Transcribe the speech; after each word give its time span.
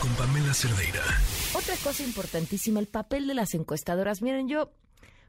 Con 0.00 0.10
Pamela 0.14 0.54
Cerdeira. 0.54 1.02
Otra 1.54 1.74
cosa 1.84 2.02
importantísima, 2.02 2.80
el 2.80 2.86
papel 2.86 3.26
de 3.26 3.34
las 3.34 3.52
encuestadoras. 3.52 4.22
Miren, 4.22 4.48
yo, 4.48 4.72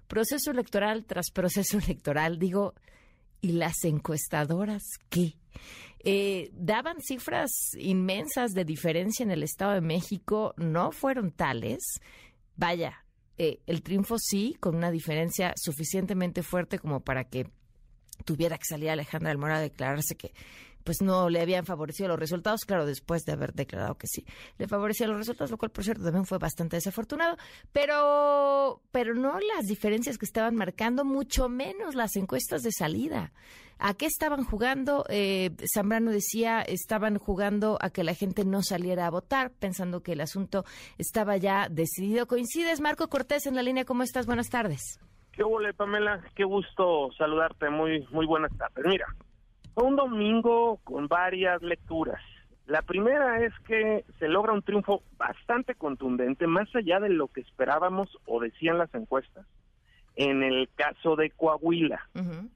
proceso 0.07 0.51
electoral 0.51 1.05
tras 1.05 1.29
proceso 1.31 1.77
electoral, 1.85 2.39
digo, 2.39 2.73
¿y 3.41 3.51
las 3.51 3.83
encuestadoras 3.83 4.83
qué? 5.09 5.33
Eh, 5.99 6.51
daban 6.53 7.01
cifras 7.01 7.51
inmensas 7.77 8.51
de 8.51 8.63
diferencia 8.63 9.23
en 9.23 9.31
el 9.31 9.43
Estado 9.43 9.73
de 9.73 9.81
México, 9.81 10.53
no 10.55 10.93
fueron 10.93 11.31
tales. 11.31 11.99
Vaya, 12.55 13.03
eh, 13.37 13.59
el 13.67 13.83
triunfo 13.83 14.17
sí, 14.19 14.55
con 14.59 14.73
una 14.75 14.89
diferencia 14.89 15.53
suficientemente 15.57 16.43
fuerte 16.43 16.79
como 16.79 17.01
para 17.01 17.25
que 17.25 17.51
tuviera 18.23 18.57
que 18.57 18.65
salir 18.65 18.89
Alejandra 18.89 19.31
del 19.35 19.43
a 19.43 19.59
declararse 19.59 20.15
que 20.15 20.33
pues 20.87 21.01
no 21.01 21.29
le 21.29 21.41
habían 21.41 21.65
favorecido 21.65 22.07
los 22.07 22.17
resultados, 22.17 22.63
claro, 22.63 22.85
después 22.85 23.25
de 23.25 23.33
haber 23.33 23.53
declarado 23.53 23.97
que 23.97 24.07
sí, 24.07 24.25
le 24.57 24.69
favorecían 24.69 25.09
los 25.09 25.19
resultados, 25.19 25.51
lo 25.51 25.57
cual, 25.57 25.69
por 25.69 25.83
cierto, 25.83 26.01
también 26.01 26.25
fue 26.25 26.37
bastante 26.37 26.77
desafortunado, 26.77 27.35
pero, 27.73 28.81
pero 28.89 29.13
no 29.13 29.37
las 29.37 29.65
diferencias 29.65 30.17
que 30.17 30.23
estaban 30.23 30.55
marcando, 30.55 31.03
mucho 31.03 31.49
menos 31.49 31.93
las 31.93 32.15
encuestas 32.15 32.61
de 32.63 32.71
salida. 32.71 33.33
¿A 33.79 33.95
qué 33.95 34.05
estaban 34.05 34.45
jugando? 34.45 35.03
Eh, 35.09 35.51
Zambrano 35.73 36.09
decía, 36.09 36.61
estaban 36.61 37.17
jugando 37.17 37.77
a 37.81 37.89
que 37.89 38.05
la 38.05 38.13
gente 38.13 38.45
no 38.45 38.63
saliera 38.63 39.07
a 39.07 39.11
votar, 39.11 39.51
pensando 39.59 40.01
que 40.01 40.13
el 40.13 40.21
asunto 40.21 40.63
estaba 40.97 41.35
ya 41.35 41.67
decidido. 41.69 42.27
¿Coincides, 42.27 42.79
Marco 42.79 43.09
Cortés, 43.09 43.45
en 43.45 43.55
la 43.55 43.61
línea? 43.61 43.83
¿Cómo 43.83 44.03
estás? 44.03 44.25
Buenas 44.25 44.49
tardes. 44.49 45.01
¿Qué 45.33 45.43
huele, 45.43 45.73
Pamela? 45.73 46.23
Qué 46.33 46.45
gusto 46.45 47.09
saludarte. 47.17 47.69
Muy, 47.69 48.07
muy 48.09 48.25
buenas 48.25 48.57
tardes. 48.57 48.85
Mira, 48.85 49.05
un 49.83 49.95
domingo 49.95 50.79
con 50.83 51.07
varias 51.07 51.61
lecturas. 51.61 52.21
La 52.65 52.81
primera 52.81 53.43
es 53.45 53.53
que 53.65 54.03
se 54.19 54.27
logra 54.27 54.53
un 54.53 54.61
triunfo 54.61 55.03
bastante 55.17 55.75
contundente, 55.75 56.47
más 56.47 56.67
allá 56.75 56.99
de 56.99 57.09
lo 57.09 57.27
que 57.27 57.41
esperábamos 57.41 58.09
o 58.25 58.41
decían 58.41 58.77
las 58.77 58.93
encuestas. 58.93 59.45
En 60.15 60.41
el 60.43 60.67
caso 60.75 61.15
de 61.15 61.29
Coahuila, 61.29 62.09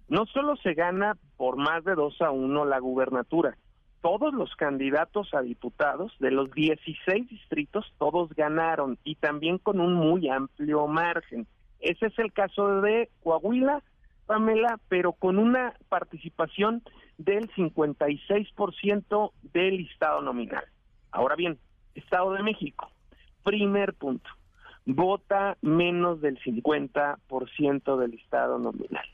no 0.10 0.26
solo 0.26 0.56
se 0.58 0.74
gana 0.74 1.16
por 1.38 1.58
más 1.58 1.84
de 1.84 1.94
dos 1.94 2.20
a 2.22 2.32
uno 2.32 2.66
la 2.66 2.80
gubernatura, 2.80 3.56
todos 4.02 4.34
los 4.34 4.56
candidatos 4.56 5.34
a 5.34 5.42
diputados 5.42 6.12
de 6.20 6.32
los 6.32 6.52
16 6.52 7.30
distritos, 7.30 7.86
todos 8.00 8.34
ganaron 8.34 8.98
y 9.04 9.16
también 9.16 9.60
con 9.60 9.80
un 9.80 9.94
muy 9.94 10.28
amplio 10.28 10.88
margen. 10.88 11.46
Ese 11.80 12.08
es 12.08 12.20
el 12.20 12.34
caso 12.34 12.82
de 12.82 13.10
Coahuila, 13.24 13.84
Pamela, 14.26 14.80
pero 14.90 15.14
con 15.14 15.38
una 15.38 15.74
participación 15.90 16.82
del 17.24 17.50
56% 17.52 19.32
del 19.54 19.78
listado 19.78 20.22
nominal. 20.22 20.64
Ahora 21.12 21.36
bien, 21.36 21.58
Estado 21.96 22.34
de 22.34 22.44
México, 22.44 22.90
primer 23.44 23.94
punto, 23.94 24.30
vota 24.86 25.58
menos 25.62 26.22
del 26.22 26.40
50% 26.40 27.98
del 27.98 28.12
listado 28.12 28.60
nominal. 28.60 29.06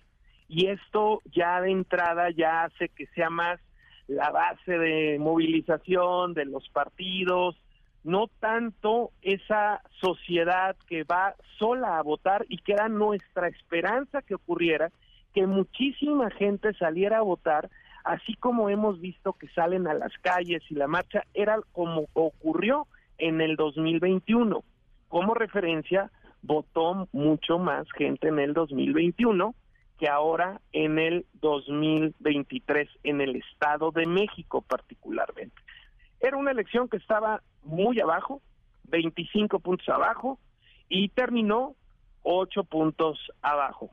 Y 0.47 0.67
esto 0.67 1.22
ya 1.25 1.59
de 1.61 1.72
entrada 1.72 2.30
ya 2.30 2.64
hace 2.64 2.89
que 2.89 3.08
sea 3.08 3.30
más 3.30 3.59
la 4.08 4.30
base 4.30 4.77
de 4.77 5.19
movilización 5.19 6.33
de 6.33 6.45
los 6.45 6.69
partidos, 6.69 7.58
no 8.03 8.27
tanto 8.39 9.11
esa 9.21 9.81
sociedad 9.99 10.77
que 10.88 11.03
va 11.03 11.36
sola 11.59 11.97
a 11.97 12.03
votar 12.03 12.45
y 12.47 12.59
que 12.59 12.71
era 12.71 12.88
nuestra 12.88 13.49
esperanza 13.49 14.21
que 14.21 14.36
ocurriera, 14.36 14.92
que 15.33 15.45
muchísima 15.45 16.30
gente 16.31 16.73
saliera 16.75 17.17
a 17.17 17.23
votar 17.23 17.69
así 18.08 18.36
como 18.36 18.69
hemos 18.69 19.00
visto 19.02 19.33
que 19.33 19.50
salen 19.50 19.88
a 19.88 19.94
las 19.94 20.13
calles 20.22 20.63
y 20.69 20.75
la 20.75 20.88
marcha, 20.88 21.23
era 21.33 21.59
como 21.73 22.08
ocurrió 22.14 22.88
en 23.17 23.41
el 23.41 23.55
2021. 23.58 24.64
Como 25.09 25.33
referencia, 25.33 26.09
votó 26.41 27.08
mucho 27.11 27.59
más 27.59 27.86
gente 27.92 28.30
en 28.30 28.39
el 28.39 28.54
2021 28.54 29.54
que 29.99 30.08
ahora 30.08 30.61
en 30.73 30.99
el 30.99 31.26
2023 31.42 32.87
en 33.04 33.20
el 33.20 33.36
Estado 33.36 33.92
de 33.92 34.05
México 34.05 34.61
particularmente. 34.61 35.55
Era 36.20 36.37
una 36.37 36.52
elección 36.52 36.87
que 36.87 36.98
estaba 36.98 37.42
muy 37.64 37.99
abajo, 37.99 38.42
25 38.89 39.60
puntos 39.60 39.89
abajo, 39.89 40.39
y 40.87 41.10
terminó 41.10 41.76
8 42.23 42.64
puntos 42.64 43.20
abajo 43.42 43.89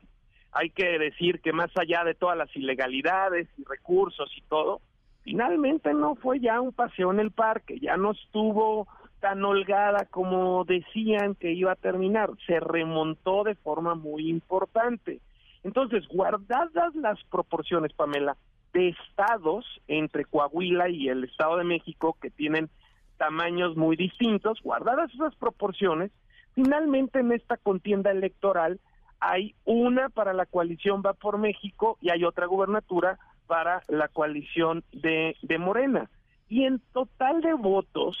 hay 0.55 0.69
que 0.69 0.97
decir 0.97 1.41
que 1.41 1.51
más 1.51 1.69
allá 1.75 2.05
de 2.05 2.15
todas 2.15 2.37
las 2.37 2.53
ilegalidades 2.55 3.49
y 3.57 3.65
recursos 3.65 4.31
y 4.37 4.41
todo, 4.43 4.79
finalmente 5.21 5.93
no 5.93 6.15
fue 6.15 6.39
ya 6.39 6.61
un 6.61 6.71
paseo 6.71 7.11
en 7.11 7.19
el 7.19 7.31
parque, 7.31 7.77
ya 7.77 7.97
no 7.97 8.11
estuvo 8.11 8.87
tan 9.19 9.43
holgada 9.43 10.05
como 10.05 10.63
decían 10.63 11.35
que 11.35 11.51
iba 11.51 11.73
a 11.73 11.75
terminar, 11.75 12.29
se 12.47 12.61
remontó 12.61 13.43
de 13.43 13.55
forma 13.55 13.95
muy 13.95 14.29
importante. 14.29 15.19
Entonces, 15.63 16.07
guardadas 16.07 16.95
las 16.95 17.21
proporciones, 17.25 17.91
Pamela, 17.91 18.37
de 18.71 18.89
estados 18.89 19.65
entre 19.89 20.23
Coahuila 20.23 20.87
y 20.87 21.09
el 21.09 21.25
Estado 21.25 21.57
de 21.57 21.65
México 21.65 22.17
que 22.21 22.29
tienen 22.29 22.69
tamaños 23.17 23.75
muy 23.75 23.97
distintos, 23.97 24.61
guardadas 24.61 25.13
esas 25.13 25.35
proporciones, 25.35 26.11
finalmente 26.53 27.19
en 27.19 27.33
esta 27.33 27.57
contienda 27.57 28.11
electoral 28.11 28.79
hay 29.19 29.55
una 29.65 30.09
para 30.09 30.33
la 30.33 30.45
coalición 30.45 31.01
Va 31.05 31.13
por 31.13 31.37
México 31.37 31.97
y 32.01 32.09
hay 32.09 32.23
otra 32.23 32.45
gubernatura 32.45 33.17
para 33.47 33.83
la 33.87 34.07
coalición 34.07 34.83
de, 34.91 35.35
de 35.41 35.57
Morena. 35.57 36.09
Y 36.47 36.65
en 36.65 36.79
total 36.93 37.41
de 37.41 37.53
votos, 37.53 38.17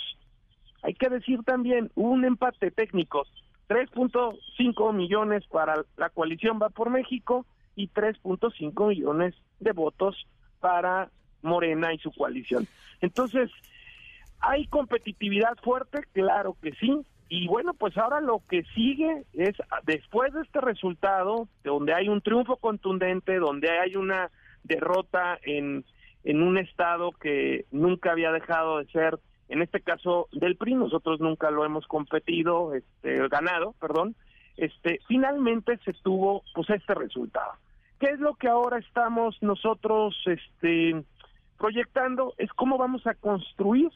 hay 0.81 0.93
que 0.93 1.09
decir 1.09 1.43
también, 1.43 1.91
un 1.95 2.25
empate 2.25 2.71
técnico, 2.71 3.25
3.5 3.69 4.93
millones 4.93 5.45
para 5.47 5.83
la 5.97 6.09
coalición 6.09 6.59
Va 6.61 6.69
por 6.69 6.89
México 6.89 7.45
y 7.75 7.89
3.5 7.89 8.87
millones 8.87 9.35
de 9.59 9.71
votos 9.71 10.27
para 10.59 11.09
Morena 11.41 11.93
y 11.93 11.99
su 11.99 12.11
coalición. 12.11 12.67
Entonces, 13.01 13.51
¿hay 14.39 14.67
competitividad 14.67 15.55
fuerte? 15.63 16.03
Claro 16.13 16.55
que 16.61 16.73
sí, 16.73 17.05
y 17.27 17.47
bueno, 17.47 17.73
pues 17.73 17.97
ahora 17.97 18.21
lo 18.21 18.41
que 18.47 18.63
sigue 18.75 19.23
es, 19.33 19.55
después 19.83 20.33
de 20.33 20.41
este 20.41 20.61
resultado, 20.61 21.47
donde 21.63 21.93
hay 21.93 22.07
un 22.07 22.21
triunfo 22.21 22.57
contundente, 22.57 23.39
donde 23.39 23.69
hay 23.71 23.95
una 23.95 24.29
derrota 24.63 25.39
en, 25.43 25.83
en 26.23 26.43
un 26.43 26.57
estado 26.57 27.11
que 27.11 27.65
nunca 27.71 28.11
había 28.11 28.31
dejado 28.31 28.77
de 28.77 28.85
ser, 28.91 29.19
en 29.49 29.61
este 29.61 29.81
caso 29.81 30.27
del 30.31 30.55
PRI, 30.55 30.75
nosotros 30.75 31.19
nunca 31.19 31.49
lo 31.51 31.65
hemos 31.65 31.87
competido, 31.87 32.73
este, 32.73 33.27
ganado, 33.27 33.73
perdón, 33.79 34.15
este, 34.57 34.99
finalmente 35.07 35.77
se 35.83 35.93
tuvo 35.93 36.43
pues 36.53 36.69
este 36.69 36.93
resultado. 36.93 37.53
¿Qué 37.99 38.07
es 38.07 38.19
lo 38.19 38.35
que 38.35 38.47
ahora 38.47 38.77
estamos 38.77 39.37
nosotros 39.41 40.15
este, 40.25 41.03
proyectando? 41.57 42.33
Es 42.37 42.51
cómo 42.53 42.77
vamos 42.77 43.05
a 43.07 43.15
construir 43.15 43.89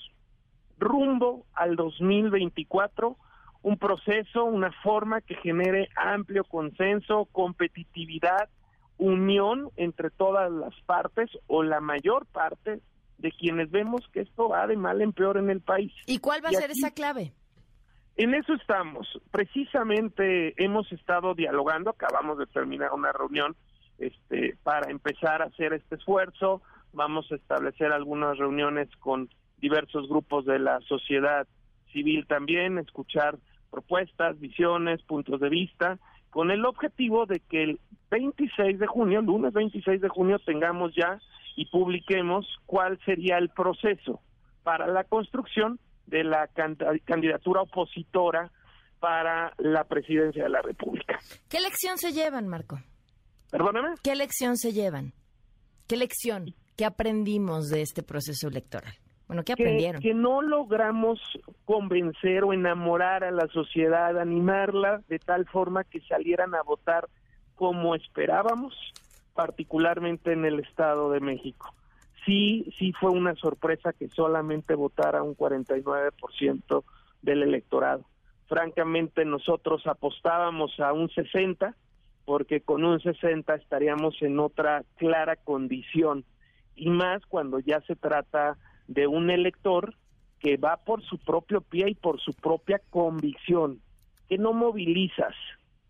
rumbo 0.79 1.45
al 1.53 1.75
2024 1.75 3.17
un 3.61 3.77
proceso, 3.77 4.45
una 4.45 4.71
forma 4.83 5.21
que 5.21 5.35
genere 5.35 5.89
amplio 5.95 6.43
consenso, 6.45 7.27
competitividad, 7.31 8.49
unión 8.97 9.69
entre 9.75 10.09
todas 10.09 10.51
las 10.51 10.73
partes 10.85 11.29
o 11.47 11.63
la 11.63 11.81
mayor 11.81 12.25
parte 12.25 12.81
de 13.17 13.31
quienes 13.31 13.69
vemos 13.69 14.07
que 14.13 14.21
esto 14.21 14.49
va 14.49 14.65
de 14.67 14.77
mal 14.77 15.01
en 15.01 15.11
peor 15.11 15.37
en 15.37 15.49
el 15.49 15.61
país. 15.61 15.91
¿Y 16.05 16.19
cuál 16.19 16.43
va 16.43 16.49
a 16.49 16.53
ser 16.53 16.71
esa 16.71 16.91
clave? 16.91 17.33
En 18.15 18.33
eso 18.33 18.53
estamos. 18.53 19.07
Precisamente 19.31 20.53
hemos 20.61 20.91
estado 20.91 21.33
dialogando, 21.33 21.89
acabamos 21.89 22.37
de 22.37 22.47
terminar 22.47 22.91
una 22.93 23.11
reunión 23.11 23.55
este, 23.97 24.57
para 24.63 24.89
empezar 24.89 25.41
a 25.41 25.45
hacer 25.45 25.73
este 25.73 25.95
esfuerzo. 25.95 26.61
Vamos 26.93 27.31
a 27.31 27.35
establecer 27.35 27.91
algunas 27.91 28.37
reuniones 28.37 28.89
con 28.97 29.29
diversos 29.59 30.07
grupos 30.07 30.45
de 30.45 30.59
la 30.59 30.79
sociedad 30.81 31.47
civil 31.91 32.25
también, 32.27 32.77
escuchar 32.77 33.37
propuestas, 33.71 34.39
visiones, 34.39 35.01
puntos 35.03 35.39
de 35.39 35.49
vista, 35.49 35.99
con 36.29 36.51
el 36.51 36.65
objetivo 36.65 37.25
de 37.25 37.39
que 37.39 37.63
el 37.63 37.79
26 38.11 38.79
de 38.79 38.87
junio, 38.87 39.21
lunes 39.21 39.53
26 39.53 40.01
de 40.01 40.09
junio, 40.09 40.39
tengamos 40.39 40.93
ya 40.95 41.19
y 41.55 41.65
publiquemos 41.65 42.45
cuál 42.65 42.99
sería 43.05 43.37
el 43.37 43.49
proceso 43.49 44.21
para 44.63 44.87
la 44.87 45.03
construcción 45.03 45.79
de 46.05 46.23
la 46.23 46.47
candidatura 47.05 47.61
opositora 47.61 48.51
para 48.99 49.53
la 49.57 49.83
presidencia 49.85 50.43
de 50.43 50.49
la 50.49 50.61
República. 50.61 51.19
¿Qué 51.49 51.59
lección 51.59 51.97
se 51.97 52.11
llevan, 52.11 52.47
Marco? 52.47 52.79
Perdóname. 53.51 53.95
¿Qué 54.03 54.15
lección 54.15 54.57
se 54.57 54.73
llevan? 54.73 55.13
¿Qué 55.87 55.97
lección? 55.97 56.53
¿Qué 56.77 56.85
aprendimos 56.85 57.69
de 57.69 57.81
este 57.81 58.03
proceso 58.03 58.47
electoral? 58.47 58.93
Bueno, 59.29 59.43
¿qué 59.43 59.53
aprendieron? 59.53 60.01
Que, 60.01 60.15
no 60.15 60.41
logramos 60.41 61.19
convencer 61.63 62.43
o 62.43 62.51
enamorar 62.51 63.23
a 63.23 63.29
la 63.29 63.47
sociedad, 63.49 64.17
animarla 64.17 65.03
de 65.07 65.19
tal 65.19 65.45
forma 65.45 65.83
que 65.83 66.01
salieran 66.01 66.55
a 66.55 66.63
votar 66.63 67.07
como 67.53 67.93
esperábamos, 67.93 68.73
particularmente 69.35 70.33
en 70.33 70.45
el 70.45 70.59
Estado 70.59 71.11
de 71.11 71.19
México. 71.19 71.71
sí, 72.25 72.73
sí 72.79 72.91
fue 72.99 73.11
una 73.11 73.35
sorpresa 73.35 73.93
que 73.93 74.09
solamente 74.09 74.73
votara 74.73 75.21
un 75.21 75.37
49% 75.37 76.83
del 77.21 77.43
electorado. 77.43 78.05
Francamente, 78.47 79.25
nosotros 79.25 79.85
apostábamos 79.85 80.79
a 80.79 80.91
un 80.91 81.07
60, 81.07 81.75
porque 82.25 82.61
con 82.61 82.83
un 82.83 82.99
60 82.99 83.53
estaríamos 83.53 84.19
en 84.23 84.39
otra 84.39 84.83
clara 84.97 85.35
condición, 85.35 86.25
y 86.75 86.89
más 86.89 87.23
cuando 87.27 87.59
ya 87.59 87.79
se 87.81 87.95
trata 87.95 88.57
de 88.89 89.05
un 89.07 89.29
elector 89.29 89.93
que 90.39 90.57
va 90.57 90.77
por 90.77 91.03
su 91.03 91.19
propio 91.19 91.61
pie 91.61 91.89
y 91.89 91.95
por 91.95 92.19
su 92.19 92.33
propia 92.33 92.81
convicción, 92.89 93.79
que 94.27 94.37
no 94.37 94.51
movilizas, 94.51 95.35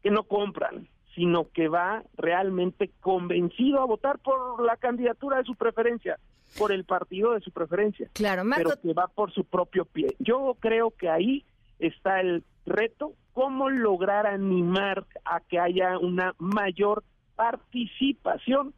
que 0.03 0.11
no 0.11 0.23
compran, 0.23 0.87
sino 1.15 1.49
que 1.49 1.69
va 1.69 2.03
realmente 2.17 2.91
convencido 2.99 3.81
a 3.81 3.85
votar 3.85 4.19
por 4.19 4.61
la 4.63 4.75
candidatura 4.75 5.37
de 5.37 5.45
su 5.45 5.55
preferencia, 5.55 6.19
por 6.57 6.71
el 6.71 6.83
partido 6.83 7.33
de 7.33 7.41
su 7.41 7.51
preferencia. 7.51 8.09
Claro, 8.13 8.43
pero 8.55 8.71
que 8.81 8.93
va 8.93 9.07
por 9.07 9.31
su 9.31 9.45
propio 9.45 9.85
pie. 9.85 10.15
Yo 10.19 10.55
creo 10.59 10.91
que 10.91 11.09
ahí 11.09 11.45
está 11.79 12.19
el 12.19 12.43
reto, 12.65 13.13
cómo 13.33 13.69
lograr 13.69 14.27
animar 14.27 15.05
a 15.23 15.39
que 15.39 15.57
haya 15.57 15.97
una 15.97 16.33
mayor 16.37 17.03
participación 17.35 18.73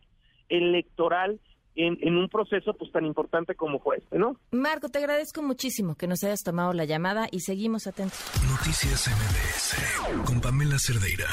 electoral 0.47 1.39
en, 1.75 2.17
un 2.17 2.27
proceso 2.29 2.73
pues 2.73 2.91
tan 2.91 3.05
importante 3.05 3.55
como 3.55 3.79
fue 3.79 3.97
este, 3.97 4.17
¿no? 4.17 4.37
Marco, 4.51 4.89
te 4.89 4.99
agradezco 4.99 5.41
muchísimo 5.41 5.95
que 5.95 6.07
nos 6.07 6.23
hayas 6.23 6.41
tomado 6.43 6.73
la 6.73 6.85
llamada 6.85 7.27
y 7.31 7.41
seguimos 7.41 7.87
atentos. 7.87 8.19
Noticias 8.49 9.07
MBS 9.07 10.25
con 10.25 10.41
Pamela 10.41 10.77
Cerdeira. 10.79 11.27